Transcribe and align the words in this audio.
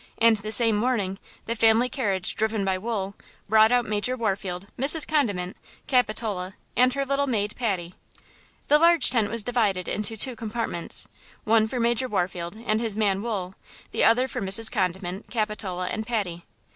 And 0.17 0.37
the 0.37 0.51
same 0.51 0.77
morning 0.77 1.19
the 1.45 1.55
family 1.55 1.87
carriage, 1.87 2.33
driven 2.33 2.65
by 2.65 2.75
Wool, 2.79 3.13
brought 3.47 3.71
out 3.71 3.85
Major 3.85 4.17
Warfield, 4.17 4.65
Mrs. 4.75 5.07
Condiment, 5.07 5.55
Capitola 5.85 6.55
and 6.75 6.91
her 6.95 7.05
little 7.05 7.27
maid 7.27 7.55
Patty. 7.55 7.93
The 8.67 8.79
large 8.79 9.11
tent 9.11 9.29
was 9.29 9.43
divided 9.43 9.87
into 9.87 10.17
two 10.17 10.35
compartments–one 10.35 11.67
for 11.67 11.79
Major 11.79 12.07
Warfield 12.07 12.55
and 12.65 12.79
his 12.81 12.95
man 12.97 13.21
Wool–the 13.21 14.03
other 14.03 14.27
for 14.27 14.41
Mrs. 14.41 14.71
Condiment, 14.71 15.29
Capitola 15.29 15.85
and 15.91 16.07
Patty. 16.07 16.45